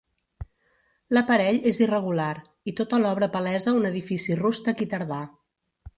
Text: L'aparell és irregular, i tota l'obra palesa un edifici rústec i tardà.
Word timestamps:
L'aparell 1.17 1.59
és 1.73 1.77
irregular, 1.87 2.31
i 2.71 2.75
tota 2.81 3.01
l'obra 3.05 3.31
palesa 3.37 3.77
un 3.81 3.89
edifici 3.93 4.39
rústec 4.41 4.83
i 4.87 4.93
tardà. 4.95 5.25